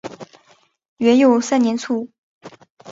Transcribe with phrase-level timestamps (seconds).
[0.97, 2.09] 元佑三年卒。